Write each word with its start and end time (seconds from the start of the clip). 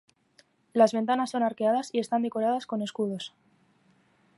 Las 0.73 0.93
ventanas 0.93 1.29
son 1.29 1.43
arqueadas 1.43 1.91
y 1.93 1.99
están 1.99 2.23
decoradas 2.23 2.65
con 2.65 2.81
escudos. 2.81 3.35